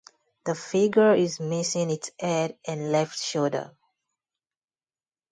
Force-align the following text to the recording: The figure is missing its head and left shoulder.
The 0.45 0.55
figure 0.55 1.13
is 1.13 1.39
missing 1.39 1.91
its 1.91 2.09
head 2.19 2.57
and 2.65 2.91
left 2.91 3.19
shoulder. 3.19 3.77